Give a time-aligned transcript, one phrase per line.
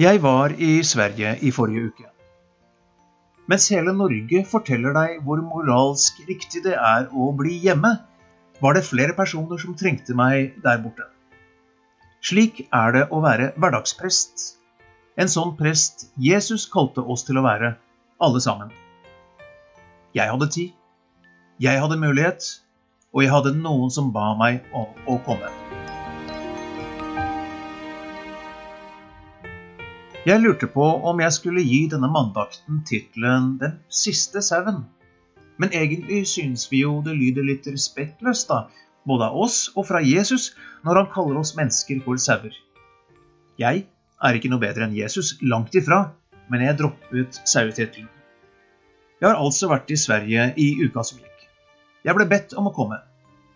[0.00, 2.06] Jeg var i Sverige i forrige uke.
[3.52, 7.90] Mens hele Norge forteller deg hvor moralsk riktig det er å bli hjemme,
[8.64, 11.04] var det flere personer som trengte meg der borte.
[12.24, 14.48] Slik er det å være hverdagsprest.
[15.20, 17.74] En sånn prest Jesus kalte oss til å være,
[18.24, 18.72] alle sammen.
[20.16, 20.76] Jeg hadde tid.
[21.60, 22.54] Jeg hadde mulighet.
[23.12, 25.59] Og jeg hadde noen som ba meg om å komme.
[30.28, 34.82] Jeg lurte på om jeg skulle gi denne mandakten tittelen Den siste sauen.
[35.56, 38.66] Men egentlig synes vi jo det lyder litt respektløst, da,
[39.08, 40.50] både av oss og fra Jesus,
[40.84, 42.52] når han kaller oss mennesker for sauer.
[43.56, 43.86] Jeg
[44.20, 46.02] er ikke noe bedre enn Jesus, langt ifra,
[46.52, 48.12] men jeg droppet sauetittelen.
[49.22, 51.48] Jeg har altså vært i Sverige i uka som gikk.
[52.04, 53.00] Jeg ble bedt om å komme.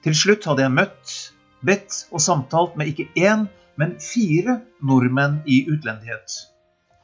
[0.00, 1.12] Til slutt hadde jeg møtt,
[1.60, 6.53] bedt og samtalt med ikke én, men fire nordmenn i utlendighet.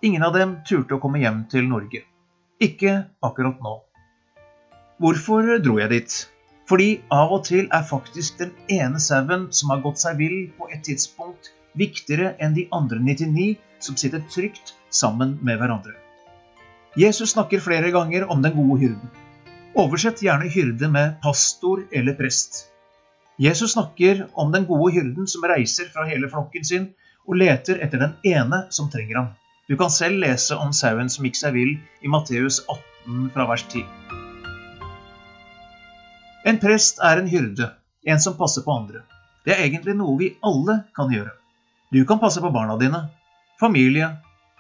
[0.03, 1.99] Ingen av dem turte å komme hjem til Norge.
[2.65, 2.93] Ikke
[3.27, 3.73] akkurat nå.
[4.97, 6.15] Hvorfor dro jeg dit?
[6.71, 10.71] Fordi av og til er faktisk den ene sauen som har gått seg vill på
[10.73, 13.51] et tidspunkt, viktigere enn de andre 99
[13.85, 15.93] som sitter trygt sammen med hverandre.
[16.97, 19.13] Jesus snakker flere ganger om den gode hyrden.
[19.77, 22.71] Oversett gjerne hyrde med pastor eller prest.
[23.37, 26.89] Jesus snakker om den gode hyrden som reiser fra hele flokken sin
[27.29, 29.31] og leter etter den ene som trenger ham.
[29.71, 33.63] Du kan selv lese om sauen som gikk seg vill i Matteus 18 fra vers
[33.71, 33.85] 10.
[36.51, 37.69] En prest er en hyrde,
[38.03, 39.05] en som passer på andre.
[39.47, 41.37] Det er egentlig noe vi alle kan gjøre.
[41.95, 43.05] Du kan passe på barna dine,
[43.63, 44.11] familie,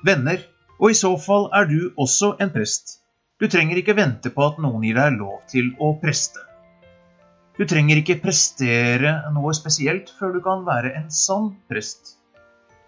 [0.07, 0.47] venner,
[0.79, 3.01] og i så fall er du også en prest.
[3.43, 6.39] Du trenger ikke vente på at noen gir deg lov til å preste.
[7.59, 12.15] Du trenger ikke prestere noe spesielt før du kan være en sann prest.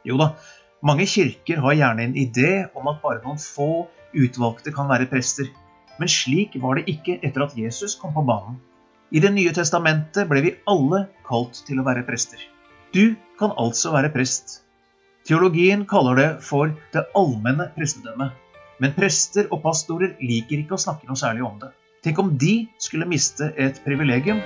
[0.07, 0.37] Jo da,
[0.83, 5.47] mange kirker har gjerne en idé om at bare noen få utvalgte kan være prester.
[6.01, 8.59] Men slik var det ikke etter at Jesus kom på banen.
[9.13, 12.41] I Det nye testamentet ble vi alle kalt til å være prester.
[12.93, 14.63] Du kan altså være prest.
[15.29, 18.33] Teologien kaller det for det allmenne prestedømmet.
[18.83, 21.71] Men prester og pastorer liker ikke å snakke noe særlig om det.
[22.03, 24.41] Tenk om de skulle miste et privilegium.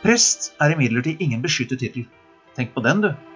[0.00, 2.06] Prest er imidlertid ingen beskyttet tittel.
[2.56, 3.29] Tenk på den, du.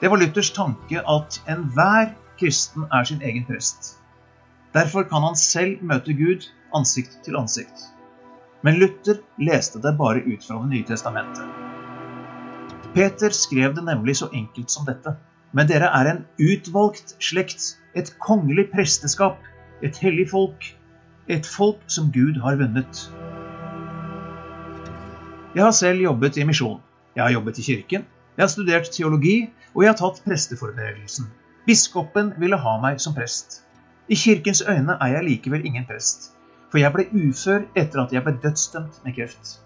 [0.00, 3.98] Det var Luthers tanke at enhver kristen er sin egen prest.
[4.72, 7.82] Derfor kan han selv møte Gud ansikt til ansikt.
[8.64, 11.44] Men Luther leste det bare ut fra Det nye testamentet.
[12.94, 15.16] Peter skrev det nemlig så enkelt som dette.
[15.52, 19.36] Men dere er en utvalgt slekt, et kongelig presteskap,
[19.82, 20.64] et hellig folk,
[21.28, 23.10] et folk som Gud har vunnet.
[25.54, 26.80] Jeg har selv jobbet i misjon.
[27.16, 28.06] Jeg har jobbet i kirken.
[28.36, 31.28] Jeg har studert teologi, og jeg har tatt presteforberedelsen.
[31.66, 33.60] Biskopen ville ha meg som prest.
[34.10, 36.32] I kirkens øyne er jeg likevel ingen prest,
[36.70, 39.58] for jeg ble ufør etter at jeg ble dødsdømt med kreft.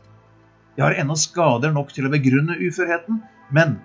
[0.76, 3.22] Jeg har ennå skader nok til å begrunne uførheten,
[3.54, 3.78] men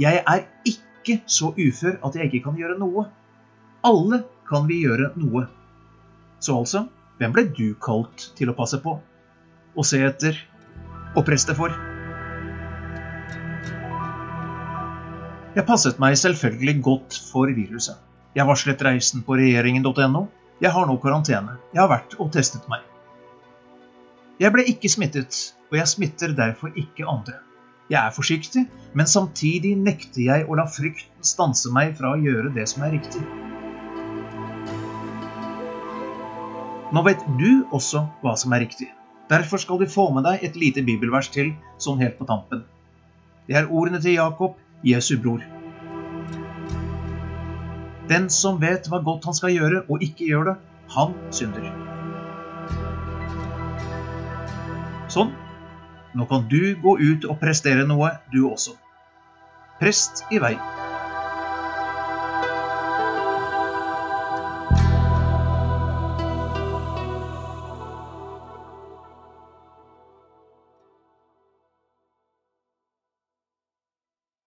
[0.00, 3.06] jeg er ikke så ufør at jeg ikke kan gjøre noe.
[3.86, 5.46] Alle kan vi gjøre noe.
[6.40, 6.86] Så altså,
[7.20, 8.96] hvem ble du kalt til å passe på,
[9.76, 10.40] og se etter
[11.14, 11.89] og preste for?
[15.50, 17.96] Jeg passet meg selvfølgelig godt for viruset.
[18.38, 20.20] Jeg varslet reisen på regjeringen.no.
[20.62, 21.56] Jeg har nå karantene.
[21.74, 22.84] Jeg har vært og testet meg.
[24.38, 25.40] Jeg ble ikke smittet,
[25.72, 27.40] og jeg smitter derfor ikke andre.
[27.90, 28.62] Jeg er forsiktig,
[28.94, 32.94] men samtidig nekter jeg å la frykten stanse meg fra å gjøre det som er
[32.94, 33.26] riktig.
[36.94, 38.92] Nå vet du også hva som er riktig.
[39.26, 42.62] Derfor skal du få med deg et lite bibelvers til sånn helt på tampen.
[43.50, 44.54] Det er ordene til Jakob
[44.86, 45.44] Jesu bror.
[48.10, 50.56] Den som vet hva godt han skal gjøre, og ikke gjør det,
[50.96, 51.70] han synder.
[55.10, 55.30] Sånn.
[56.14, 58.74] Nå kan du gå ut og prestere noe, du også.
[59.78, 60.56] Prest i vei.